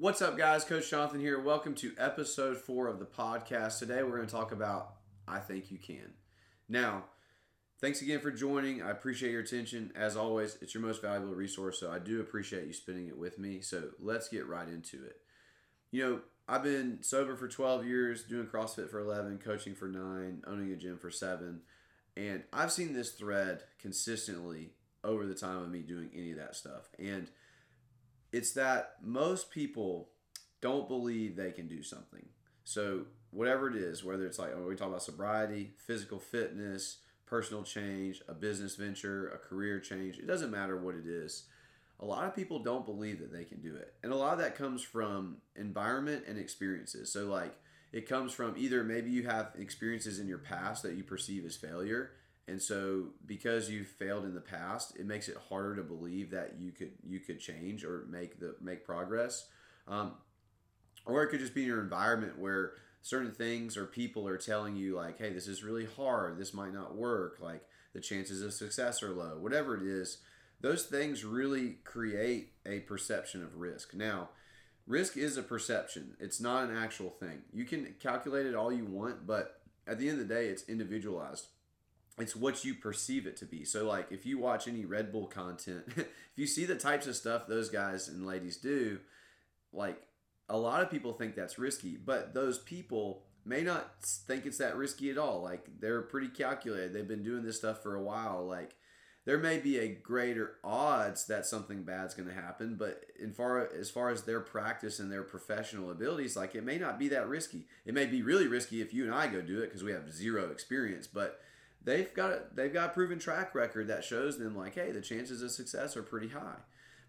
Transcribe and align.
What's 0.00 0.22
up, 0.22 0.38
guys? 0.38 0.64
Coach 0.64 0.88
Jonathan 0.88 1.18
here. 1.18 1.40
Welcome 1.40 1.74
to 1.74 1.90
episode 1.98 2.58
four 2.58 2.86
of 2.86 3.00
the 3.00 3.04
podcast. 3.04 3.80
Today, 3.80 4.04
we're 4.04 4.14
going 4.14 4.28
to 4.28 4.32
talk 4.32 4.52
about 4.52 4.92
I 5.26 5.40
Think 5.40 5.72
You 5.72 5.78
Can. 5.78 6.12
Now, 6.68 7.06
thanks 7.80 8.00
again 8.00 8.20
for 8.20 8.30
joining. 8.30 8.80
I 8.80 8.92
appreciate 8.92 9.32
your 9.32 9.40
attention. 9.40 9.90
As 9.96 10.16
always, 10.16 10.56
it's 10.62 10.72
your 10.72 10.84
most 10.84 11.02
valuable 11.02 11.34
resource, 11.34 11.80
so 11.80 11.90
I 11.90 11.98
do 11.98 12.20
appreciate 12.20 12.68
you 12.68 12.72
spending 12.72 13.08
it 13.08 13.18
with 13.18 13.40
me. 13.40 13.60
So, 13.60 13.88
let's 13.98 14.28
get 14.28 14.46
right 14.46 14.68
into 14.68 15.04
it. 15.04 15.16
You 15.90 16.04
know, 16.04 16.20
I've 16.48 16.62
been 16.62 17.02
sober 17.02 17.34
for 17.34 17.48
12 17.48 17.84
years, 17.84 18.22
doing 18.22 18.46
CrossFit 18.46 18.90
for 18.90 19.00
11, 19.00 19.38
coaching 19.38 19.74
for 19.74 19.88
nine, 19.88 20.44
owning 20.46 20.70
a 20.70 20.76
gym 20.76 20.98
for 20.98 21.10
seven. 21.10 21.62
And 22.16 22.44
I've 22.52 22.70
seen 22.70 22.92
this 22.92 23.14
thread 23.14 23.64
consistently 23.80 24.70
over 25.02 25.26
the 25.26 25.34
time 25.34 25.60
of 25.60 25.70
me 25.70 25.80
doing 25.80 26.10
any 26.14 26.30
of 26.30 26.38
that 26.38 26.54
stuff. 26.54 26.88
And 27.00 27.28
it's 28.32 28.52
that 28.52 28.96
most 29.02 29.50
people 29.50 30.10
don't 30.60 30.88
believe 30.88 31.36
they 31.36 31.52
can 31.52 31.68
do 31.68 31.82
something. 31.82 32.26
So 32.64 33.06
whatever 33.30 33.68
it 33.68 33.76
is, 33.76 34.04
whether 34.04 34.26
it's 34.26 34.38
like 34.38 34.52
oh, 34.54 34.66
we 34.68 34.76
talk 34.76 34.88
about 34.88 35.02
sobriety, 35.02 35.72
physical 35.78 36.18
fitness, 36.18 36.98
personal 37.26 37.62
change, 37.62 38.22
a 38.28 38.34
business 38.34 38.76
venture, 38.76 39.28
a 39.28 39.38
career 39.38 39.80
change, 39.80 40.18
it 40.18 40.26
doesn't 40.26 40.50
matter 40.50 40.76
what 40.76 40.94
it 40.94 41.06
is. 41.06 41.44
A 42.00 42.04
lot 42.04 42.26
of 42.26 42.36
people 42.36 42.60
don't 42.60 42.86
believe 42.86 43.18
that 43.18 43.32
they 43.32 43.44
can 43.44 43.60
do 43.60 43.74
it. 43.74 43.94
And 44.02 44.12
a 44.12 44.16
lot 44.16 44.32
of 44.32 44.38
that 44.38 44.56
comes 44.56 44.82
from 44.82 45.38
environment 45.56 46.24
and 46.28 46.38
experiences. 46.38 47.12
So 47.12 47.26
like 47.26 47.54
it 47.92 48.08
comes 48.08 48.32
from 48.32 48.54
either 48.56 48.84
maybe 48.84 49.10
you 49.10 49.24
have 49.24 49.52
experiences 49.58 50.18
in 50.18 50.28
your 50.28 50.38
past 50.38 50.82
that 50.82 50.94
you 50.94 51.02
perceive 51.02 51.44
as 51.44 51.56
failure 51.56 52.10
and 52.48 52.60
so 52.60 53.08
because 53.26 53.70
you've 53.70 53.86
failed 53.86 54.24
in 54.24 54.34
the 54.34 54.40
past 54.40 54.96
it 54.96 55.06
makes 55.06 55.28
it 55.28 55.36
harder 55.48 55.76
to 55.76 55.82
believe 55.82 56.30
that 56.30 56.54
you 56.58 56.72
could 56.72 56.92
you 57.06 57.20
could 57.20 57.38
change 57.38 57.84
or 57.84 58.06
make 58.08 58.40
the 58.40 58.56
make 58.60 58.84
progress. 58.84 59.46
Um, 59.86 60.14
or 61.06 61.22
it 61.22 61.28
could 61.28 61.40
just 61.40 61.54
be 61.54 61.62
your 61.62 61.80
environment 61.80 62.38
where 62.38 62.72
certain 63.02 63.32
things 63.32 63.76
or 63.76 63.86
people 63.86 64.26
are 64.26 64.36
telling 64.36 64.76
you 64.76 64.96
like 64.96 65.18
hey 65.18 65.32
this 65.32 65.46
is 65.46 65.62
really 65.62 65.86
hard. 65.96 66.38
This 66.38 66.54
might 66.54 66.72
not 66.72 66.96
work. 66.96 67.38
Like 67.40 67.62
the 67.92 68.00
chances 68.00 68.42
of 68.42 68.52
success 68.52 69.02
are 69.02 69.10
low 69.10 69.36
whatever 69.38 69.76
it 69.76 69.82
is 69.82 70.18
those 70.60 70.86
things 70.86 71.24
really 71.24 71.76
create 71.84 72.52
a 72.66 72.80
perception 72.80 73.44
of 73.44 73.56
risk. 73.56 73.94
Now 73.94 74.30
risk 74.86 75.16
is 75.18 75.36
a 75.36 75.42
perception. 75.42 76.16
It's 76.18 76.40
not 76.40 76.68
an 76.68 76.76
actual 76.76 77.10
thing. 77.10 77.42
You 77.52 77.64
can 77.64 77.94
calculate 78.00 78.46
it 78.46 78.54
all 78.54 78.72
you 78.72 78.86
want 78.86 79.26
but 79.26 79.60
at 79.86 79.98
the 79.98 80.08
end 80.08 80.20
of 80.20 80.26
the 80.28 80.34
day 80.34 80.46
it's 80.46 80.68
individualized 80.68 81.48
it's 82.18 82.36
what 82.36 82.64
you 82.64 82.74
perceive 82.74 83.26
it 83.26 83.36
to 83.38 83.44
be. 83.44 83.64
So 83.64 83.86
like 83.86 84.10
if 84.10 84.26
you 84.26 84.38
watch 84.38 84.68
any 84.68 84.84
Red 84.84 85.12
Bull 85.12 85.26
content, 85.26 85.84
if 85.96 86.06
you 86.36 86.46
see 86.46 86.64
the 86.64 86.76
types 86.76 87.06
of 87.06 87.16
stuff 87.16 87.46
those 87.46 87.68
guys 87.68 88.08
and 88.08 88.26
ladies 88.26 88.56
do, 88.56 89.00
like 89.72 90.00
a 90.48 90.56
lot 90.56 90.82
of 90.82 90.90
people 90.90 91.12
think 91.12 91.34
that's 91.34 91.58
risky, 91.58 91.96
but 91.96 92.34
those 92.34 92.58
people 92.58 93.24
may 93.44 93.62
not 93.62 94.02
think 94.02 94.46
it's 94.46 94.58
that 94.58 94.76
risky 94.76 95.10
at 95.10 95.18
all. 95.18 95.42
Like 95.42 95.66
they're 95.80 96.02
pretty 96.02 96.28
calculated. 96.28 96.92
They've 96.92 97.08
been 97.08 97.22
doing 97.22 97.44
this 97.44 97.58
stuff 97.58 97.82
for 97.82 97.94
a 97.94 98.02
while. 98.02 98.44
Like 98.46 98.74
there 99.24 99.38
may 99.38 99.58
be 99.58 99.78
a 99.78 99.88
greater 99.88 100.56
odds 100.64 101.26
that 101.26 101.44
something 101.44 101.82
bad's 101.82 102.14
going 102.14 102.28
to 102.28 102.34
happen, 102.34 102.76
but 102.76 103.04
in 103.20 103.32
far 103.32 103.68
as 103.74 103.90
far 103.90 104.08
as 104.08 104.22
their 104.22 104.40
practice 104.40 104.98
and 104.98 105.12
their 105.12 105.22
professional 105.22 105.90
abilities, 105.90 106.36
like 106.36 106.54
it 106.54 106.64
may 106.64 106.78
not 106.78 106.98
be 106.98 107.08
that 107.08 107.28
risky. 107.28 107.66
It 107.84 107.92
may 107.94 108.06
be 108.06 108.22
really 108.22 108.46
risky 108.46 108.80
if 108.80 108.94
you 108.94 109.04
and 109.04 109.14
I 109.14 109.26
go 109.26 109.42
do 109.42 109.60
it 109.60 109.66
because 109.66 109.84
we 109.84 109.92
have 109.92 110.10
zero 110.10 110.50
experience, 110.50 111.06
but 111.06 111.40
they've 111.88 112.12
got 112.12 112.54
they've 112.54 112.72
got 112.72 112.90
a 112.90 112.92
proven 112.92 113.18
track 113.18 113.54
record 113.54 113.88
that 113.88 114.04
shows 114.04 114.38
them 114.38 114.54
like, 114.54 114.74
hey, 114.74 114.92
the 114.92 115.00
chances 115.00 115.42
of 115.42 115.50
success 115.50 115.96
are 115.96 116.02
pretty 116.02 116.28
high. 116.28 116.58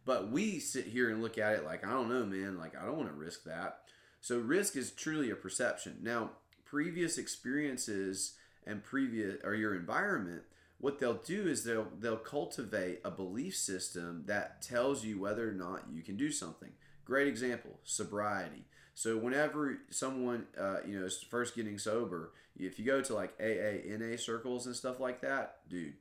But 0.06 0.32
we 0.32 0.60
sit 0.60 0.86
here 0.86 1.10
and 1.10 1.22
look 1.22 1.38
at 1.38 1.54
it 1.54 1.66
like, 1.66 1.86
I 1.86 1.92
don't 1.92 2.10
know, 2.10 2.26
man. 2.26 2.58
Like, 2.58 2.76
I 2.76 2.86
don't 2.86 2.98
want 2.98 3.10
to 3.10 3.16
risk 3.16 3.44
that. 3.44 3.82
So 4.22 4.40
risk 4.40 4.78
is 4.78 4.92
truly 4.92 5.30
a 5.30 5.36
perception. 5.36 5.98
Now, 6.02 6.32
previous 6.66 7.18
experiences 7.18 8.36
and 8.66 8.82
previous 8.82 9.38
or 9.44 9.54
your 9.54 9.76
environment, 9.76 10.44
what 10.80 11.00
they'll 11.00 11.14
do 11.14 11.48
is 11.48 11.66
they'll 11.66 11.92
they'll 12.00 12.16
cultivate 12.16 13.02
a 13.04 13.12
belief 13.12 13.58
system 13.58 14.24
that 14.28 14.62
tells 14.62 15.04
you 15.04 15.20
whether 15.20 15.48
or 15.48 15.54
not 15.54 15.92
you 15.92 16.02
can 16.02 16.16
do 16.16 16.32
something. 16.32 16.72
Great 17.04 17.28
example, 17.28 17.80
sobriety. 17.84 18.66
So 19.00 19.16
whenever 19.16 19.78
someone 19.92 20.48
uh, 20.60 20.80
you 20.86 21.00
know 21.00 21.06
is 21.06 21.24
first 21.24 21.56
getting 21.56 21.78
sober, 21.78 22.34
if 22.58 22.78
you 22.78 22.84
go 22.84 23.00
to 23.00 23.14
like 23.14 23.34
AA, 23.40 23.96
NA 23.98 24.18
circles 24.18 24.66
and 24.66 24.76
stuff 24.76 25.00
like 25.00 25.22
that, 25.22 25.60
dude, 25.70 25.94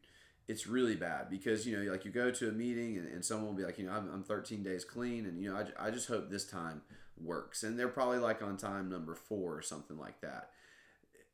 it's 0.48 0.66
really 0.66 0.96
bad 0.96 1.30
because 1.30 1.64
you 1.64 1.76
know 1.76 1.92
like 1.92 2.04
you 2.04 2.10
go 2.10 2.32
to 2.32 2.48
a 2.48 2.50
meeting 2.50 2.96
and, 2.96 3.06
and 3.06 3.24
someone 3.24 3.46
will 3.46 3.54
be 3.54 3.62
like 3.62 3.78
you 3.78 3.86
know 3.86 3.92
I'm, 3.92 4.10
I'm 4.12 4.24
13 4.24 4.64
days 4.64 4.84
clean 4.84 5.26
and 5.26 5.40
you 5.40 5.48
know 5.48 5.64
I, 5.78 5.86
I 5.86 5.90
just 5.92 6.08
hope 6.08 6.28
this 6.28 6.44
time 6.44 6.82
works. 7.16 7.62
And 7.62 7.78
they're 7.78 7.86
probably 7.86 8.18
like 8.18 8.42
on 8.42 8.56
time 8.56 8.88
number 8.88 9.14
four 9.14 9.56
or 9.56 9.62
something 9.62 9.96
like 9.96 10.20
that. 10.22 10.50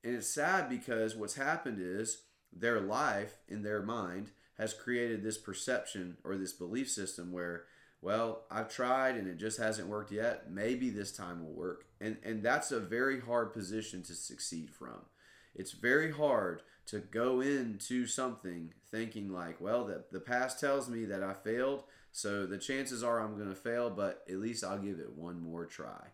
And 0.05 0.17
it's 0.17 0.29
sad 0.29 0.69
because 0.69 1.17
what's 1.17 1.37
happened 1.37 1.79
is 1.81 2.25
their 2.53 2.79
life 2.79 3.37
in 3.49 3.63
their 3.63 3.81
mind 3.81 4.33
has 4.59 4.75
created 4.75 5.23
this 5.23 5.39
perception 5.39 6.19
or 6.25 6.37
this 6.37 6.53
belief 6.53 6.91
system 6.91 7.33
where 7.33 7.65
well, 8.05 8.43
I've 8.51 8.69
tried 8.69 9.17
and 9.17 9.27
it 9.27 9.39
just 9.39 9.59
hasn't 9.59 9.89
worked 9.89 10.13
yet. 10.13 10.51
Maybe 10.51 10.91
this 10.91 11.11
time 11.11 11.43
will 11.43 11.55
work. 11.55 11.87
And 12.01 12.19
and 12.23 12.43
that's 12.43 12.71
a 12.71 12.79
very 12.79 13.19
hard 13.19 13.55
position 13.55 14.03
to 14.03 14.15
succeed 14.15 14.71
from. 14.71 15.07
It's 15.55 15.73
very 15.73 16.13
hard 16.13 16.63
to 16.87 16.99
go 16.99 17.41
into 17.41 18.07
something 18.07 18.75
thinking 18.91 19.33
like, 19.33 19.59
well, 19.59 19.87
the, 19.87 20.05
the 20.13 20.21
past 20.21 20.61
tells 20.61 20.89
me 20.89 21.07
that 21.07 21.23
I 21.23 21.33
failed, 21.33 21.85
so 22.13 22.45
the 22.45 22.59
chances 22.59 23.03
are 23.03 23.21
I'm 23.21 23.37
going 23.37 23.49
to 23.49 23.55
fail, 23.55 23.89
but 23.89 24.23
at 24.29 24.37
least 24.37 24.65
I'll 24.65 24.79
give 24.79 24.99
it 24.99 25.17
one 25.17 25.41
more 25.41 25.65
try. 25.65 26.09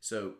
So 0.00 0.34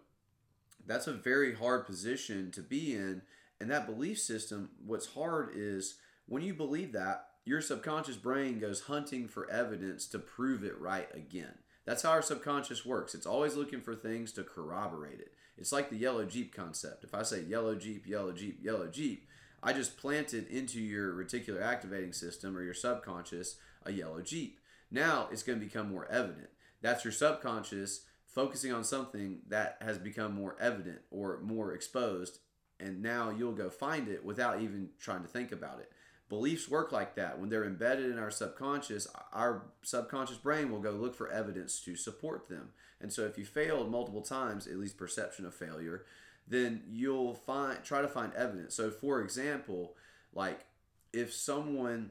that's 0.86 1.06
a 1.06 1.12
very 1.12 1.54
hard 1.54 1.86
position 1.86 2.50
to 2.52 2.62
be 2.62 2.94
in. 2.94 3.22
And 3.60 3.70
that 3.70 3.86
belief 3.86 4.18
system, 4.18 4.70
what's 4.84 5.06
hard 5.06 5.50
is 5.54 5.98
when 6.26 6.42
you 6.42 6.54
believe 6.54 6.92
that, 6.92 7.26
your 7.44 7.60
subconscious 7.60 8.16
brain 8.16 8.58
goes 8.58 8.82
hunting 8.82 9.28
for 9.28 9.48
evidence 9.48 10.06
to 10.08 10.18
prove 10.18 10.64
it 10.64 10.78
right 10.80 11.08
again. 11.14 11.58
That's 11.84 12.02
how 12.02 12.10
our 12.10 12.22
subconscious 12.22 12.84
works. 12.84 13.14
It's 13.14 13.26
always 13.26 13.54
looking 13.54 13.80
for 13.80 13.94
things 13.94 14.32
to 14.32 14.42
corroborate 14.42 15.20
it. 15.20 15.32
It's 15.56 15.70
like 15.70 15.88
the 15.88 15.96
yellow 15.96 16.24
Jeep 16.24 16.54
concept. 16.54 17.04
If 17.04 17.14
I 17.14 17.22
say 17.22 17.42
yellow 17.42 17.76
Jeep, 17.76 18.06
yellow 18.06 18.32
Jeep, 18.32 18.58
yellow 18.60 18.88
Jeep, 18.88 19.28
I 19.62 19.72
just 19.72 19.96
planted 19.96 20.48
into 20.48 20.80
your 20.80 21.12
reticular 21.12 21.62
activating 21.62 22.12
system 22.12 22.56
or 22.56 22.62
your 22.62 22.74
subconscious 22.74 23.56
a 23.84 23.92
yellow 23.92 24.20
Jeep. 24.20 24.58
Now 24.90 25.28
it's 25.30 25.44
going 25.44 25.60
to 25.60 25.64
become 25.64 25.88
more 25.88 26.10
evident. 26.10 26.48
That's 26.82 27.04
your 27.04 27.12
subconscious 27.12 28.02
focusing 28.26 28.72
on 28.72 28.82
something 28.84 29.38
that 29.48 29.78
has 29.80 29.96
become 29.96 30.34
more 30.34 30.56
evident 30.60 30.98
or 31.10 31.40
more 31.42 31.72
exposed, 31.72 32.40
and 32.78 33.00
now 33.00 33.30
you'll 33.30 33.52
go 33.52 33.70
find 33.70 34.08
it 34.08 34.24
without 34.24 34.60
even 34.60 34.90
trying 34.98 35.22
to 35.22 35.28
think 35.28 35.52
about 35.52 35.78
it 35.78 35.90
beliefs 36.28 36.68
work 36.68 36.92
like 36.92 37.14
that. 37.14 37.38
When 37.38 37.48
they're 37.48 37.64
embedded 37.64 38.10
in 38.10 38.18
our 38.18 38.30
subconscious 38.30 39.06
our 39.32 39.66
subconscious 39.82 40.38
brain 40.38 40.70
will 40.70 40.80
go 40.80 40.90
look 40.90 41.14
for 41.14 41.30
evidence 41.30 41.80
to 41.80 41.96
support 41.96 42.48
them. 42.48 42.70
And 43.00 43.12
so 43.12 43.24
if 43.24 43.38
you 43.38 43.44
failed 43.44 43.90
multiple 43.90 44.22
times 44.22 44.66
at 44.66 44.76
least 44.76 44.96
perception 44.96 45.46
of 45.46 45.54
failure 45.54 46.04
then 46.48 46.82
you'll 46.88 47.34
find 47.34 47.82
try 47.84 48.00
to 48.00 48.08
find 48.08 48.32
evidence. 48.34 48.74
So 48.74 48.90
for 48.90 49.20
example 49.20 49.94
like 50.32 50.66
if 51.12 51.32
someone 51.32 52.10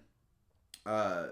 uh, 0.86 1.28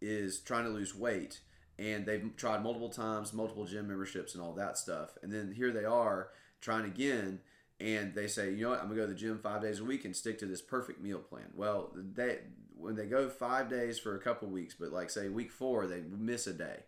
is 0.00 0.38
trying 0.40 0.64
to 0.64 0.70
lose 0.70 0.94
weight 0.94 1.40
and 1.78 2.06
they've 2.06 2.30
tried 2.36 2.62
multiple 2.62 2.90
times 2.90 3.32
multiple 3.32 3.64
gym 3.64 3.88
memberships 3.88 4.34
and 4.34 4.42
all 4.42 4.52
that 4.52 4.78
stuff 4.78 5.16
and 5.22 5.32
then 5.32 5.52
here 5.56 5.72
they 5.72 5.84
are 5.84 6.28
trying 6.60 6.84
again 6.84 7.40
and 7.80 8.14
they 8.14 8.26
say, 8.26 8.50
you 8.50 8.64
know 8.64 8.70
what, 8.70 8.80
I'm 8.80 8.88
gonna 8.88 9.00
go 9.00 9.06
to 9.06 9.12
the 9.12 9.18
gym 9.18 9.38
five 9.38 9.62
days 9.62 9.80
a 9.80 9.84
week 9.84 10.04
and 10.04 10.14
stick 10.14 10.38
to 10.40 10.46
this 10.46 10.60
perfect 10.60 11.00
meal 11.00 11.18
plan. 11.18 11.46
Well, 11.54 11.90
they 11.94 12.38
when 12.76 12.94
they 12.94 13.06
go 13.06 13.28
five 13.28 13.68
days 13.68 13.98
for 13.98 14.14
a 14.14 14.20
couple 14.20 14.48
weeks, 14.48 14.74
but 14.78 14.92
like 14.92 15.10
say 15.10 15.28
week 15.28 15.50
four 15.50 15.86
they 15.86 16.00
miss 16.00 16.46
a 16.46 16.52
day, 16.52 16.80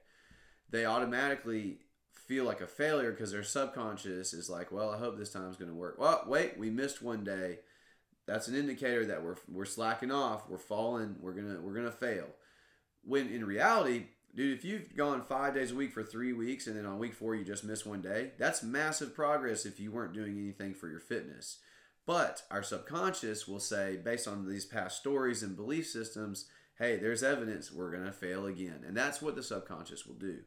they 0.71 0.85
automatically 0.85 1.79
feel 2.13 2.45
like 2.45 2.61
a 2.61 2.67
failure 2.67 3.11
because 3.11 3.33
their 3.33 3.43
subconscious 3.43 4.33
is 4.33 4.49
like, 4.49 4.71
well, 4.71 4.91
I 4.91 4.99
hope 4.99 5.17
this 5.17 5.33
time's 5.33 5.57
gonna 5.57 5.75
work. 5.75 5.97
Well, 5.99 6.25
wait, 6.27 6.59
we 6.59 6.71
missed 6.71 7.03
one 7.03 7.25
day. 7.25 7.61
That's 8.27 8.49
an 8.49 8.55
indicator 8.55 9.07
that 9.07 9.25
we're 9.25 9.37
we're 9.51 9.65
slacking 9.65 10.13
off, 10.13 10.49
we're 10.49 10.59
falling, 10.59 11.17
we're 11.21 11.33
gonna 11.33 11.61
we're 11.61 11.75
gonna 11.75 11.91
fail. 11.91 12.29
When 13.03 13.29
in 13.29 13.45
reality, 13.45 14.07
Dude, 14.35 14.57
if 14.57 14.65
you've 14.65 14.97
gone 14.97 15.23
five 15.23 15.55
days 15.55 15.73
a 15.73 15.75
week 15.75 15.93
for 15.93 16.03
three 16.03 16.33
weeks 16.33 16.67
and 16.67 16.77
then 16.77 16.87
on 16.87 16.99
week 16.99 17.13
four 17.13 17.35
you 17.35 17.45
just 17.45 17.65
miss 17.65 17.85
one 17.85 18.01
day, 18.01 18.31
that's 18.39 18.63
massive 18.63 19.15
progress 19.15 19.67
if 19.67 19.79
you 19.79 19.93
weren't 19.93 20.15
doing 20.15 20.39
anything 20.39 20.73
for 20.73 20.89
your 20.89 21.01
fitness. 21.01 21.59
But 22.07 22.43
our 22.51 22.63
subconscious 22.63 23.47
will 23.47 23.61
say, 23.61 23.99
based 24.03 24.27
on 24.27 24.49
these 24.49 24.65
past 24.65 24.99
stories 24.99 25.43
and 25.43 25.55
belief 25.55 25.87
systems, 25.87 26.47
hey, 26.79 26.97
there's 26.97 27.23
evidence 27.23 27.71
we're 27.71 27.93
going 27.93 28.07
to 28.07 28.13
fail 28.13 28.47
again. 28.47 28.81
And 28.87 28.97
that's 28.97 29.21
what 29.21 29.37
the 29.37 29.43
subconscious 29.43 30.07
will 30.07 30.15
do. 30.15 30.39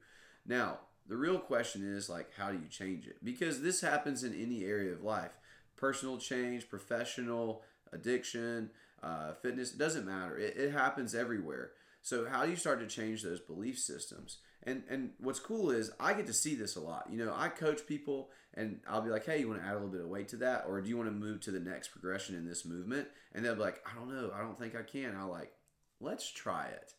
Now, 0.47 0.79
the 1.07 1.15
real 1.15 1.37
question 1.37 1.83
is 1.87 2.09
like, 2.09 2.31
how 2.35 2.51
do 2.51 2.57
you 2.57 2.67
change 2.67 3.05
it? 3.05 3.23
Because 3.23 3.61
this 3.61 3.81
happens 3.81 4.23
in 4.23 4.33
any 4.33 4.65
area 4.65 4.93
of 4.93 5.03
life 5.03 5.37
personal 5.77 6.17
change, 6.17 6.69
professional, 6.69 7.61
addiction, 7.91 8.71
uh, 9.03 9.33
fitness, 9.33 9.73
it 9.73 9.77
doesn't 9.77 10.05
matter. 10.05 10.37
It, 10.37 10.55
it 10.57 10.71
happens 10.71 11.13
everywhere. 11.13 11.71
So, 12.05 12.27
how 12.29 12.45
do 12.45 12.51
you 12.51 12.55
start 12.55 12.79
to 12.81 12.85
change 12.85 13.23
those 13.23 13.39
belief 13.39 13.79
systems? 13.79 14.37
And 14.61 14.83
and 14.87 15.13
what's 15.19 15.39
cool 15.39 15.71
is 15.71 15.89
I 15.99 16.13
get 16.13 16.27
to 16.27 16.33
see 16.33 16.53
this 16.53 16.75
a 16.75 16.79
lot. 16.79 17.07
You 17.09 17.17
know, 17.17 17.33
I 17.35 17.49
coach 17.49 17.87
people 17.87 18.29
and 18.53 18.79
I'll 18.87 19.01
be 19.01 19.09
like, 19.09 19.25
hey, 19.25 19.39
you 19.39 19.49
want 19.49 19.61
to 19.61 19.65
add 19.65 19.71
a 19.71 19.77
little 19.77 19.89
bit 19.89 20.01
of 20.01 20.07
weight 20.07 20.27
to 20.27 20.35
that? 20.37 20.65
Or 20.67 20.79
do 20.81 20.87
you 20.87 20.97
want 20.97 21.09
to 21.09 21.15
move 21.15 21.41
to 21.41 21.51
the 21.51 21.59
next 21.59 21.87
progression 21.87 22.35
in 22.35 22.45
this 22.45 22.63
movement? 22.63 23.07
And 23.33 23.43
they'll 23.43 23.55
be 23.55 23.61
like, 23.61 23.81
I 23.91 23.97
don't 23.97 24.15
know. 24.15 24.31
I 24.35 24.41
don't 24.41 24.57
think 24.59 24.75
I 24.75 24.83
can. 24.83 25.15
I'll 25.17 25.31
like, 25.31 25.51
let's 25.99 26.31
try 26.31 26.67
it. 26.67 26.93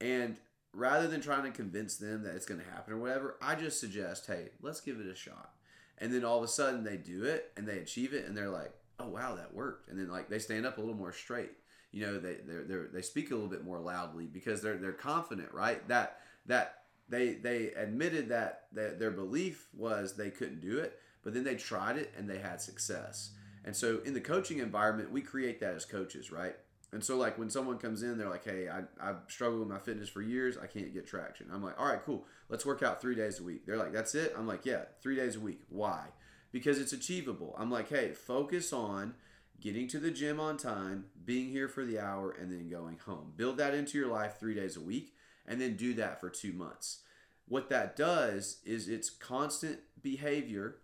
And 0.00 0.38
rather 0.72 1.06
than 1.06 1.20
trying 1.20 1.44
to 1.44 1.50
convince 1.50 1.98
them 1.98 2.22
that 2.22 2.34
it's 2.34 2.46
going 2.46 2.60
to 2.60 2.70
happen 2.70 2.94
or 2.94 2.98
whatever, 2.98 3.36
I 3.42 3.56
just 3.56 3.78
suggest, 3.78 4.26
hey, 4.26 4.52
let's 4.62 4.80
give 4.80 4.98
it 5.00 5.06
a 5.06 5.14
shot. 5.14 5.50
And 5.98 6.14
then 6.14 6.24
all 6.24 6.38
of 6.38 6.44
a 6.44 6.48
sudden 6.48 6.82
they 6.82 6.96
do 6.96 7.24
it 7.24 7.52
and 7.58 7.68
they 7.68 7.80
achieve 7.80 8.14
it 8.14 8.24
and 8.24 8.34
they're 8.34 8.48
like, 8.48 8.72
oh 8.98 9.08
wow, 9.08 9.34
that 9.34 9.52
worked. 9.52 9.90
And 9.90 9.98
then 9.98 10.08
like 10.08 10.30
they 10.30 10.38
stand 10.38 10.64
up 10.64 10.78
a 10.78 10.80
little 10.80 10.96
more 10.96 11.12
straight. 11.12 11.52
You 11.96 12.04
know, 12.04 12.18
they 12.18 12.34
they 12.44 12.76
they 12.92 13.00
speak 13.00 13.30
a 13.30 13.34
little 13.34 13.48
bit 13.48 13.64
more 13.64 13.80
loudly 13.80 14.26
because 14.26 14.60
they're 14.60 14.76
they're 14.76 14.92
confident, 14.92 15.50
right? 15.54 15.88
That 15.88 16.20
that 16.44 16.82
they 17.08 17.36
they 17.36 17.68
admitted 17.68 18.28
that, 18.28 18.64
that 18.72 18.98
their 18.98 19.10
belief 19.10 19.68
was 19.72 20.14
they 20.14 20.28
couldn't 20.28 20.60
do 20.60 20.76
it, 20.76 21.00
but 21.24 21.32
then 21.32 21.42
they 21.42 21.54
tried 21.54 21.96
it 21.96 22.12
and 22.14 22.28
they 22.28 22.36
had 22.36 22.60
success. 22.60 23.30
And 23.64 23.74
so 23.74 24.00
in 24.04 24.12
the 24.12 24.20
coaching 24.20 24.58
environment, 24.58 25.10
we 25.10 25.22
create 25.22 25.58
that 25.60 25.74
as 25.74 25.86
coaches, 25.86 26.30
right? 26.30 26.56
And 26.92 27.02
so 27.02 27.16
like 27.16 27.38
when 27.38 27.48
someone 27.48 27.78
comes 27.78 28.02
in, 28.02 28.18
they're 28.18 28.28
like, 28.28 28.44
"Hey, 28.44 28.68
I 28.68 28.82
I've 29.00 29.20
struggled 29.28 29.60
with 29.60 29.70
my 29.70 29.78
fitness 29.78 30.10
for 30.10 30.20
years. 30.20 30.58
I 30.58 30.66
can't 30.66 30.92
get 30.92 31.06
traction." 31.06 31.46
I'm 31.50 31.62
like, 31.62 31.80
"All 31.80 31.86
right, 31.86 32.04
cool. 32.04 32.26
Let's 32.50 32.66
work 32.66 32.82
out 32.82 33.00
three 33.00 33.14
days 33.14 33.40
a 33.40 33.42
week." 33.42 33.64
They're 33.64 33.78
like, 33.78 33.94
"That's 33.94 34.14
it." 34.14 34.34
I'm 34.36 34.46
like, 34.46 34.66
"Yeah, 34.66 34.82
three 35.00 35.16
days 35.16 35.36
a 35.36 35.40
week. 35.40 35.62
Why?" 35.70 36.08
Because 36.52 36.78
it's 36.78 36.92
achievable. 36.92 37.56
I'm 37.58 37.70
like, 37.70 37.88
"Hey, 37.88 38.12
focus 38.12 38.70
on." 38.74 39.14
Getting 39.60 39.88
to 39.88 39.98
the 39.98 40.10
gym 40.10 40.38
on 40.38 40.56
time, 40.56 41.06
being 41.24 41.48
here 41.48 41.68
for 41.68 41.84
the 41.84 41.98
hour, 41.98 42.30
and 42.30 42.52
then 42.52 42.68
going 42.68 42.98
home. 43.04 43.32
Build 43.36 43.56
that 43.58 43.74
into 43.74 43.98
your 43.98 44.08
life 44.08 44.38
three 44.38 44.54
days 44.54 44.76
a 44.76 44.80
week 44.80 45.14
and 45.46 45.60
then 45.60 45.76
do 45.76 45.94
that 45.94 46.20
for 46.20 46.28
two 46.28 46.52
months. 46.52 47.00
What 47.48 47.70
that 47.70 47.96
does 47.96 48.58
is 48.64 48.88
it's 48.88 49.10
constant 49.10 49.78
behavior. 50.02 50.78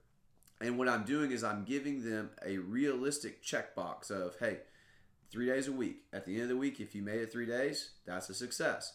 And 0.61 0.79
what 0.79 0.89
I'm 0.89 1.05
doing 1.05 1.33
is 1.33 1.43
I'm 1.43 1.65
giving 1.65 2.09
them 2.09 2.31
a 2.45 2.59
realistic 2.59 3.43
checkbox 3.43 4.11
of, 4.11 4.37
hey, 4.39 4.59
three 5.31 5.47
days 5.47 5.67
a 5.67 5.73
week. 5.73 6.05
At 6.13 6.25
the 6.25 6.35
end 6.35 6.45
of 6.45 6.49
the 6.51 6.57
week, 6.57 6.79
if 6.79 6.95
you 6.95 7.03
made 7.03 7.21
it 7.21 7.33
three 7.33 7.47
days, 7.47 7.91
that's 8.07 8.31
a 8.31 8.35
success. 8.35 8.95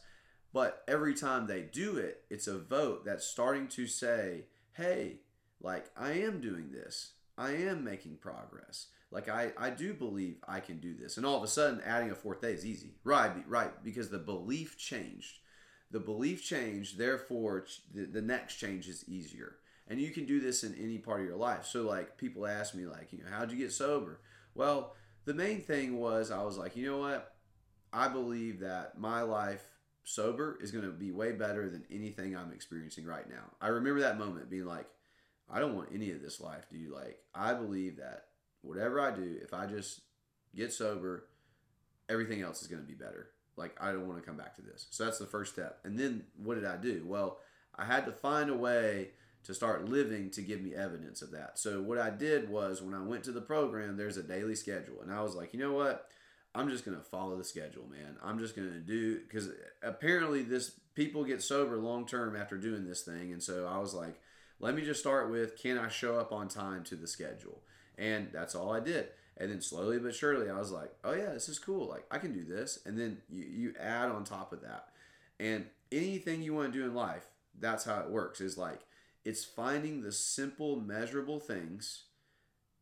But 0.54 0.84
every 0.88 1.14
time 1.14 1.46
they 1.46 1.62
do 1.62 1.98
it, 1.98 2.24
it's 2.30 2.48
a 2.48 2.58
vote 2.58 3.04
that's 3.04 3.28
starting 3.28 3.68
to 3.70 3.86
say, 3.86 4.46
hey, 4.74 5.18
like 5.62 5.90
I 5.98 6.14
am 6.14 6.40
doing 6.40 6.72
this. 6.72 7.12
I 7.38 7.52
am 7.52 7.84
making 7.84 8.18
progress. 8.18 8.88
Like 9.12 9.30
I, 9.30 9.52
I 9.58 9.70
do 9.70 9.94
believe 9.94 10.38
I 10.48 10.60
can 10.60 10.80
do 10.80 10.96
this. 10.96 11.18
And 11.18 11.26
all 11.26 11.38
of 11.38 11.44
a 11.44 11.48
sudden 11.48 11.82
adding 11.86 12.12
a 12.12 12.16
fourth 12.16 12.42
day 12.42 12.52
is 12.52 12.66
easy. 12.66 12.96
Right, 13.04 13.32
right, 13.48 13.72
because 13.84 14.10
the 14.10 14.20
belief 14.20 14.78
changed 14.78 15.40
the 15.92 16.00
belief 16.00 16.44
changed 16.44 16.98
therefore 16.98 17.66
the, 17.94 18.06
the 18.06 18.22
next 18.22 18.56
change 18.56 18.88
is 18.88 19.08
easier 19.08 19.58
and 19.88 20.02
you 20.02 20.12
can 20.12 20.26
do 20.26 20.40
this 20.40 20.64
in 20.64 20.76
any 20.76 20.98
part 20.98 21.22
of 21.22 21.26
your 21.26 21.38
life 21.38 21.66
so 21.66 21.84
like 21.84 22.18
people 22.18 22.46
ask 22.46 22.76
me 22.76 22.86
like 22.86 23.12
you 23.12 23.20
know 23.20 23.30
how'd 23.32 23.52
you 23.52 23.58
get 23.58 23.72
sober 23.72 24.20
well 24.56 24.96
the 25.26 25.34
main 25.34 25.62
thing 25.62 26.00
was 26.00 26.32
i 26.32 26.44
was 26.44 26.58
like 26.58 26.76
you 26.76 26.90
know 26.90 26.98
what 26.98 27.36
i 27.94 28.08
believe 28.08 28.60
that 28.60 28.98
my 29.00 29.22
life 29.22 29.64
sober 30.04 30.58
is 30.62 30.72
going 30.72 30.86
to 30.86 30.92
be 30.92 31.12
way 31.12 31.32
better 31.32 31.70
than 31.70 31.84
anything 31.92 32.36
i'm 32.36 32.54
experiencing 32.54 33.06
right 33.06 33.30
now 33.30 33.44
i 33.62 33.68
remember 33.68 34.02
that 34.02 34.20
moment 34.20 34.50
being 34.50 34.66
like 34.66 34.88
i 35.50 35.60
don't 35.60 35.76
want 35.76 35.90
any 35.94 36.12
of 36.12 36.22
this 36.22 36.40
life 36.40 36.66
dude 36.70 36.92
like 36.92 37.20
i 37.34 37.54
believe 37.54 37.98
that 37.98 38.26
whatever 38.62 39.00
i 39.00 39.12
do 39.12 39.38
if 39.42 39.54
i 39.54 39.66
just 39.66 40.02
get 40.56 40.72
sober 40.72 41.28
everything 42.10 42.42
else 42.42 42.62
is 42.62 42.68
going 42.68 42.82
to 42.82 42.88
be 42.88 42.94
better 42.94 43.30
like 43.58 43.76
I 43.82 43.92
don't 43.92 44.08
want 44.08 44.20
to 44.20 44.26
come 44.26 44.38
back 44.38 44.56
to 44.56 44.62
this. 44.62 44.88
So 44.92 45.04
that's 45.04 45.18
the 45.18 45.26
first 45.26 45.54
step. 45.54 45.80
And 45.84 46.00
then 46.00 46.24
what 46.38 46.56
did 46.56 46.66
I 46.66 46.78
do? 46.78 47.04
Well, 47.06 47.40
I 47.76 47.86
had 47.86 48.06
to 48.06 48.12
find 48.12 48.50
a 48.50 48.56
way 48.56 49.10
to 49.44 49.54
start 49.54 49.90
living 49.90 50.30
to 50.32 50.42
give 50.42 50.62
me 50.62 50.76
evidence 50.76 51.22
of 51.22 51.32
that. 51.32 51.58
So 51.58 51.82
what 51.82 51.98
I 51.98 52.10
did 52.10 52.50
was 52.50 52.82
when 52.82 52.94
I 52.94 53.02
went 53.02 53.24
to 53.26 53.32
the 53.32 53.42
program, 53.42 53.98
there's 53.98 54.18
a 54.18 54.24
daily 54.24 54.56
schedule, 54.56 55.02
and 55.02 55.12
I 55.12 55.22
was 55.22 55.36
like, 55.36 55.54
you 55.54 55.60
know 55.60 55.74
what? 55.74 56.08
I'm 56.54 56.70
just 56.70 56.86
gonna 56.86 57.02
follow 57.02 57.38
the 57.38 57.44
schedule, 57.44 57.88
man. 57.88 58.18
I'm 58.24 58.40
just 58.40 58.56
gonna 58.56 58.80
do 58.80 59.20
because 59.20 59.50
apparently 59.84 60.42
this 60.42 60.72
people 60.96 61.24
get 61.24 61.42
sober 61.42 61.78
long 61.78 62.06
term 62.06 62.36
after 62.36 62.58
doing 62.58 62.86
this 62.86 63.02
thing, 63.02 63.32
and 63.32 63.42
so 63.42 63.68
I 63.68 63.78
was 63.78 63.94
like, 63.94 64.20
let 64.60 64.76
me 64.76 64.82
just 64.84 65.00
start 65.00 65.30
with 65.30 65.62
can 65.62 65.78
I 65.78 65.88
show 65.88 66.20
up 66.20 66.32
on 66.32 66.48
time 66.48 66.84
to 66.86 66.96
the 66.96 67.08
schedule, 67.08 67.62
and 67.98 68.30
that's 68.32 68.56
all 68.56 68.74
I 68.74 68.80
did. 68.80 69.10
And 69.40 69.52
then 69.52 69.62
slowly 69.62 70.00
but 70.00 70.16
surely, 70.16 70.50
I 70.50 70.58
was 70.58 70.72
like, 70.72 70.92
oh 71.04 71.14
yeah, 71.14 71.32
this 71.32 71.48
is 71.48 71.60
cool. 71.60 71.88
Like 71.88 72.06
I 72.10 72.18
can 72.18 72.34
do 72.34 72.44
this. 72.44 72.80
And 72.86 72.98
then 72.98 73.20
you, 73.30 73.44
you 73.44 73.74
add 73.80 74.10
on 74.10 74.24
top 74.24 74.52
of 74.52 74.62
that. 74.62 74.88
And 75.40 75.66
anything 75.92 76.42
you 76.42 76.56
want 76.56 76.74
to 76.74 76.80
do 76.80 76.86
in 76.86 76.96
life, 76.96 77.26
that's 77.60 77.86
how 77.86 78.00
it 78.00 78.10
works. 78.10 78.42
Is 78.42 78.58
like 78.58 78.80
it's 79.24 79.46
finding 79.46 80.02
the 80.02 80.12
simple, 80.12 80.80
measurable 80.80 81.40
things, 81.40 82.06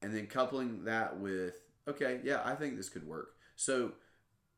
and 0.01 0.15
then 0.15 0.27
coupling 0.27 0.85
that 0.85 1.19
with, 1.19 1.55
okay, 1.87 2.19
yeah, 2.23 2.41
I 2.45 2.55
think 2.55 2.77
this 2.77 2.89
could 2.89 3.07
work. 3.07 3.35
So 3.55 3.93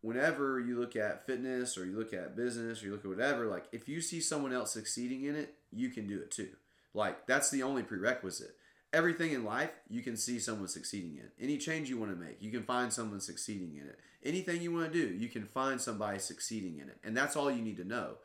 whenever 0.01 0.59
you 0.59 0.79
look 0.79 0.95
at 0.95 1.25
fitness 1.25 1.77
or 1.77 1.85
you 1.85 1.97
look 1.97 2.13
at 2.13 2.35
business 2.35 2.81
or 2.81 2.87
you 2.87 2.91
look 2.91 3.05
at 3.05 3.09
whatever, 3.09 3.47
like 3.47 3.65
if 3.71 3.87
you 3.87 4.01
see 4.01 4.19
someone 4.19 4.53
else 4.53 4.71
succeeding 4.71 5.23
in 5.23 5.35
it, 5.35 5.55
you 5.71 5.89
can 5.89 6.07
do 6.07 6.19
it 6.19 6.29
too. 6.29 6.49
Like 6.97 7.27
that's 7.27 7.49
the 7.49 7.63
only 7.63 7.83
prerequisite 7.83 8.55
everything 8.93 9.31
in 9.33 9.43
life 9.43 9.71
you 9.89 10.01
can 10.01 10.17
see 10.17 10.39
someone 10.39 10.67
succeeding 10.67 11.17
in. 11.17 11.29
Any 11.39 11.57
change 11.57 11.89
you 11.89 11.97
want 11.97 12.11
to 12.11 12.17
make, 12.17 12.41
you 12.41 12.51
can 12.51 12.63
find 12.63 12.91
someone 12.91 13.19
succeeding 13.19 13.75
in 13.75 13.87
it. 13.87 13.99
Anything 14.23 14.61
you 14.61 14.73
want 14.73 14.91
to 14.91 15.07
do, 15.07 15.13
you 15.13 15.29
can 15.29 15.45
find 15.45 15.79
somebody 15.79 16.19
succeeding 16.19 16.79
in 16.79 16.89
it. 16.89 16.97
And 17.03 17.15
that's 17.15 17.35
all 17.35 17.51
you 17.51 17.61
need 17.61 17.77
to 17.77 17.83
know. 17.83 18.15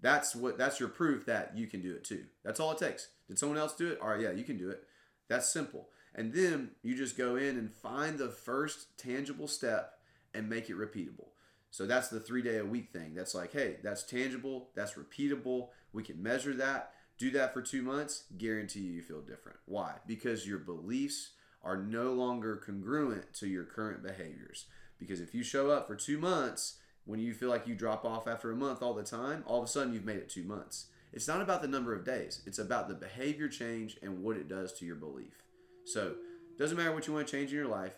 That's 0.00 0.34
what 0.34 0.58
that's 0.58 0.80
your 0.80 0.88
proof 0.88 1.26
that 1.26 1.56
you 1.56 1.66
can 1.66 1.80
do 1.80 1.94
it 1.94 2.04
too. 2.04 2.24
That's 2.44 2.60
all 2.60 2.72
it 2.72 2.78
takes. 2.78 3.08
Did 3.28 3.38
someone 3.38 3.58
else 3.58 3.74
do 3.74 3.90
it? 3.92 4.00
All 4.00 4.08
right, 4.08 4.20
yeah, 4.20 4.32
you 4.32 4.44
can 4.44 4.58
do 4.58 4.70
it. 4.70 4.84
That's 5.28 5.52
simple. 5.52 5.88
And 6.14 6.32
then 6.32 6.72
you 6.82 6.96
just 6.96 7.16
go 7.16 7.36
in 7.36 7.56
and 7.56 7.72
find 7.72 8.18
the 8.18 8.28
first 8.28 8.98
tangible 8.98 9.48
step 9.48 9.94
and 10.34 10.48
make 10.48 10.68
it 10.68 10.76
repeatable. 10.76 11.28
So 11.70 11.86
that's 11.86 12.08
the 12.08 12.20
3 12.20 12.42
day 12.42 12.58
a 12.58 12.64
week 12.64 12.92
thing. 12.92 13.14
That's 13.14 13.34
like, 13.34 13.52
hey, 13.52 13.76
that's 13.82 14.02
tangible, 14.02 14.68
that's 14.74 14.92
repeatable. 14.94 15.68
We 15.92 16.02
can 16.02 16.22
measure 16.22 16.54
that 16.54 16.92
do 17.22 17.30
that 17.30 17.52
for 17.52 17.62
two 17.62 17.82
months, 17.82 18.24
guarantee 18.36 18.80
you, 18.80 19.00
feel 19.00 19.20
different. 19.20 19.58
Why? 19.66 19.94
Because 20.08 20.44
your 20.46 20.58
beliefs 20.58 21.30
are 21.62 21.76
no 21.76 22.12
longer 22.12 22.56
congruent 22.56 23.32
to 23.34 23.46
your 23.46 23.62
current 23.62 24.02
behaviors. 24.02 24.66
Because 24.98 25.20
if 25.20 25.32
you 25.32 25.44
show 25.44 25.70
up 25.70 25.86
for 25.86 25.94
two 25.94 26.18
months 26.18 26.78
when 27.04 27.20
you 27.20 27.32
feel 27.32 27.48
like 27.48 27.68
you 27.68 27.76
drop 27.76 28.04
off 28.04 28.26
after 28.26 28.50
a 28.50 28.56
month 28.56 28.82
all 28.82 28.92
the 28.92 29.04
time, 29.04 29.44
all 29.46 29.58
of 29.58 29.64
a 29.64 29.68
sudden 29.68 29.94
you've 29.94 30.04
made 30.04 30.16
it 30.16 30.28
two 30.28 30.42
months. 30.42 30.86
It's 31.12 31.28
not 31.28 31.40
about 31.40 31.62
the 31.62 31.68
number 31.68 31.94
of 31.94 32.04
days, 32.04 32.42
it's 32.44 32.58
about 32.58 32.88
the 32.88 32.94
behavior 32.94 33.48
change 33.48 33.98
and 34.02 34.22
what 34.22 34.36
it 34.36 34.48
does 34.48 34.72
to 34.74 34.84
your 34.84 34.96
belief. 34.96 35.44
So, 35.84 36.14
doesn't 36.58 36.76
matter 36.76 36.92
what 36.92 37.06
you 37.06 37.12
want 37.12 37.28
to 37.28 37.32
change 37.36 37.50
in 37.50 37.58
your 37.58 37.68
life, 37.68 37.94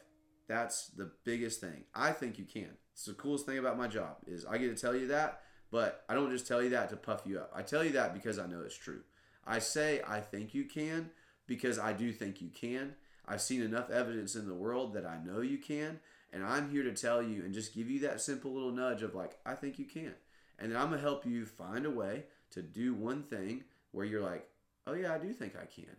that's 0.49 0.88
the 0.88 1.11
biggest 1.25 1.61
thing. 1.61 1.85
I 1.95 2.12
think 2.12 2.38
you 2.38 2.45
can. 2.45 2.76
It's 2.93 3.07
the 3.07 3.14
coolest 3.14 3.47
thing 3.47 3.59
about 3.59 3.78
my 3.78 3.88
job 3.88 4.16
is 4.26 4.45
I 4.45 4.59
get 4.59 4.75
to 4.75 4.81
tell 4.81 4.95
you 4.95 5.07
that 5.09 5.40
but 5.75 6.04
I 6.09 6.14
don't 6.14 6.31
just 6.31 6.47
tell 6.47 6.62
you 6.62 6.71
that 6.71 6.90
to 6.90 6.97
puff 6.97 7.23
you 7.26 7.40
up. 7.40 7.50
I 7.52 7.62
tell 7.62 7.83
you 7.83 7.90
that 7.95 8.14
because 8.14 8.38
I 8.38 8.47
know 8.47 8.61
it's 8.64 8.76
true. 8.76 9.00
I 9.47 9.59
say 9.59 10.01
I 10.07 10.21
think 10.21 10.55
you 10.55 10.65
can 10.65 11.11
because 11.47 11.79
I 11.79 11.93
do 11.93 12.13
think 12.13 12.41
you 12.41 12.49
can. 12.49 12.95
I've 13.27 13.43
seen 13.43 13.63
enough 13.63 13.91
evidence 13.91 14.35
in 14.35 14.47
the 14.47 14.55
world 14.55 14.95
that 14.95 15.07
I 15.07 15.19
know 15.25 15.41
you 15.41 15.59
can. 15.59 16.01
And 16.33 16.45
I'm 16.45 16.71
here 16.71 16.83
to 16.83 16.93
tell 16.93 17.23
you 17.23 17.45
and 17.45 17.55
just 17.55 17.75
give 17.75 17.89
you 17.89 18.01
that 18.01 18.21
simple 18.21 18.53
little 18.53 18.73
nudge 18.73 19.03
of 19.03 19.15
like, 19.15 19.39
I 19.47 19.55
think 19.55 19.79
you 19.79 19.85
can. 19.85 20.15
And 20.59 20.73
then 20.73 20.81
I'm 20.81 20.89
going 20.89 21.01
to 21.01 21.07
help 21.07 21.25
you 21.25 21.47
find 21.47 21.87
a 21.87 21.91
way 21.91 22.25
to 22.51 22.63
do 22.63 22.95
one 22.95 23.23
thing 23.23 23.65
where 23.93 24.05
you're 24.05 24.23
like, 24.23 24.49
oh, 24.87 24.95
yeah, 24.95 25.15
I 25.15 25.19
do 25.19 25.33
think 25.33 25.55
I 25.57 25.67
can. 25.67 25.97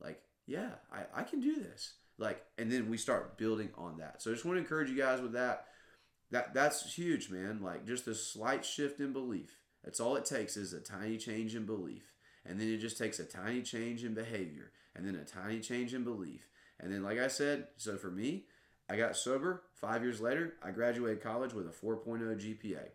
Like, 0.00 0.22
yeah, 0.46 0.70
I, 0.92 1.20
I 1.20 1.22
can 1.24 1.40
do 1.40 1.56
this. 1.56 1.94
Like, 2.18 2.44
and 2.58 2.70
then 2.70 2.88
we 2.88 2.96
start 2.96 3.36
building 3.38 3.70
on 3.76 3.98
that. 3.98 4.22
So 4.22 4.30
I 4.30 4.34
just 4.34 4.44
want 4.44 4.56
to 4.56 4.60
encourage 4.60 4.88
you 4.88 4.96
guys 4.96 5.20
with 5.20 5.32
that 5.32 5.66
that 6.32 6.54
that's 6.54 6.94
huge, 6.94 7.30
man. 7.30 7.60
Like 7.62 7.86
just 7.86 8.08
a 8.08 8.14
slight 8.14 8.64
shift 8.64 8.98
in 8.98 9.12
belief. 9.12 9.58
That's 9.84 10.00
all 10.00 10.16
it 10.16 10.24
takes 10.24 10.56
is 10.56 10.72
a 10.72 10.80
tiny 10.80 11.18
change 11.18 11.54
in 11.54 11.66
belief. 11.66 12.11
And 12.44 12.60
then 12.60 12.68
it 12.68 12.78
just 12.78 12.98
takes 12.98 13.18
a 13.18 13.24
tiny 13.24 13.62
change 13.62 14.04
in 14.04 14.14
behavior 14.14 14.72
and 14.94 15.06
then 15.06 15.14
a 15.14 15.24
tiny 15.24 15.60
change 15.60 15.94
in 15.94 16.04
belief. 16.04 16.48
And 16.80 16.92
then 16.92 17.02
like 17.02 17.18
I 17.18 17.28
said, 17.28 17.68
so 17.76 17.96
for 17.96 18.10
me, 18.10 18.46
I 18.90 18.96
got 18.96 19.16
sober 19.16 19.62
5 19.74 20.02
years 20.02 20.20
later. 20.20 20.54
I 20.62 20.70
graduated 20.70 21.22
college 21.22 21.54
with 21.54 21.66
a 21.66 21.70
4.0 21.70 22.36
GPA. 22.36 22.88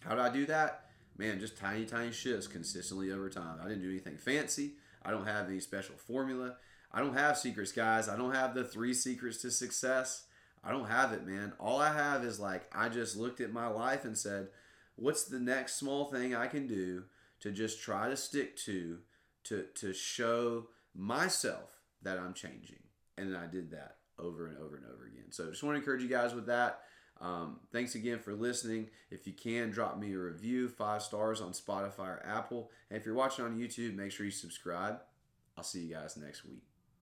How 0.00 0.10
did 0.10 0.20
I 0.20 0.30
do 0.30 0.46
that? 0.46 0.86
Man, 1.16 1.38
just 1.38 1.56
tiny 1.56 1.84
tiny 1.84 2.10
shifts 2.10 2.48
consistently 2.48 3.12
over 3.12 3.30
time. 3.30 3.58
I 3.62 3.68
didn't 3.68 3.82
do 3.82 3.90
anything 3.90 4.16
fancy. 4.16 4.72
I 5.04 5.10
don't 5.10 5.26
have 5.26 5.48
any 5.48 5.60
special 5.60 5.94
formula. 5.96 6.56
I 6.90 7.00
don't 7.00 7.16
have 7.16 7.38
secrets, 7.38 7.72
guys. 7.72 8.08
I 8.08 8.16
don't 8.16 8.34
have 8.34 8.54
the 8.54 8.64
3 8.64 8.92
secrets 8.94 9.38
to 9.42 9.50
success. 9.50 10.24
I 10.64 10.72
don't 10.72 10.88
have 10.88 11.12
it, 11.12 11.26
man. 11.26 11.52
All 11.58 11.80
I 11.80 11.92
have 11.92 12.24
is 12.24 12.40
like 12.40 12.70
I 12.74 12.88
just 12.88 13.16
looked 13.16 13.40
at 13.40 13.52
my 13.52 13.68
life 13.68 14.04
and 14.04 14.16
said, 14.16 14.48
what's 14.96 15.24
the 15.24 15.40
next 15.40 15.76
small 15.76 16.06
thing 16.06 16.34
I 16.34 16.46
can 16.46 16.66
do 16.66 17.04
to 17.42 17.50
just 17.50 17.82
try 17.82 18.08
to 18.08 18.16
stick 18.16 18.56
to 18.56 18.98
to 19.44 19.66
to 19.74 19.92
show 19.92 20.68
myself 20.94 21.80
that 22.02 22.18
I'm 22.18 22.34
changing. 22.34 22.82
And 23.18 23.36
I 23.36 23.46
did 23.46 23.70
that 23.72 23.96
over 24.18 24.46
and 24.46 24.56
over 24.58 24.76
and 24.76 24.86
over 24.86 25.04
again. 25.06 25.30
So 25.30 25.50
just 25.50 25.62
want 25.62 25.74
to 25.74 25.80
encourage 25.80 26.02
you 26.02 26.08
guys 26.08 26.34
with 26.34 26.46
that. 26.46 26.80
Um, 27.20 27.60
thanks 27.72 27.94
again 27.94 28.18
for 28.18 28.34
listening. 28.34 28.88
If 29.10 29.26
you 29.26 29.32
can, 29.32 29.70
drop 29.70 29.98
me 29.98 30.12
a 30.12 30.18
review, 30.18 30.68
five 30.68 31.02
stars 31.02 31.40
on 31.40 31.52
Spotify 31.52 32.08
or 32.08 32.22
Apple. 32.26 32.70
And 32.90 32.98
if 32.98 33.06
you're 33.06 33.14
watching 33.14 33.44
on 33.44 33.56
YouTube, 33.56 33.94
make 33.94 34.10
sure 34.10 34.26
you 34.26 34.32
subscribe. 34.32 34.98
I'll 35.56 35.64
see 35.64 35.80
you 35.80 35.94
guys 35.94 36.16
next 36.16 36.44
week. 36.44 36.71